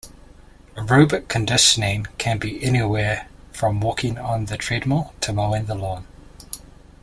Aerobic 0.75 1.27
conditioning 1.27 2.07
can 2.17 2.39
be 2.39 2.63
anywhere 2.63 3.27
from 3.53 3.81
walking 3.81 4.17
on 4.17 4.45
the 4.45 4.57
treadmill 4.57 5.13
to 5.21 5.31
mowing 5.31 5.65
the 5.67 5.75
lawn. 5.75 6.07